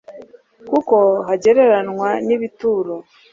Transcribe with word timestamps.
kuko 0.69 0.95
hagereranwa 1.27 2.09
n'ibituro 2.25 2.95